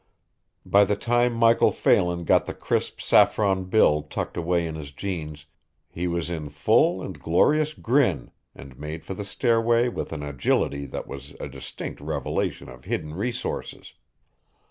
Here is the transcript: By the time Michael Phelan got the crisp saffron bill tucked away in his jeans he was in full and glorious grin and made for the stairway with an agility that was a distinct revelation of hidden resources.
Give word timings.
By 0.65 0.83
the 0.83 0.95
time 0.95 1.31
Michael 1.33 1.69
Phelan 1.69 2.23
got 2.23 2.47
the 2.47 2.55
crisp 2.55 2.99
saffron 2.99 3.65
bill 3.65 4.01
tucked 4.01 4.35
away 4.35 4.65
in 4.65 4.73
his 4.73 4.91
jeans 4.91 5.45
he 5.91 6.07
was 6.07 6.27
in 6.27 6.49
full 6.49 7.03
and 7.03 7.19
glorious 7.21 7.75
grin 7.75 8.31
and 8.55 8.79
made 8.79 9.05
for 9.05 9.13
the 9.13 9.23
stairway 9.23 9.89
with 9.89 10.11
an 10.11 10.23
agility 10.23 10.87
that 10.87 11.05
was 11.05 11.35
a 11.39 11.47
distinct 11.47 12.01
revelation 12.01 12.67
of 12.67 12.85
hidden 12.85 13.13
resources. 13.13 13.93